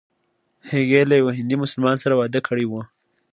هغې 0.69 1.01
له 1.09 1.15
یوه 1.21 1.31
هندي 1.37 1.55
مسلمان 1.63 1.95
سره 2.03 2.13
واده 2.19 2.39
کړی 2.47 2.65
و. 2.67 2.73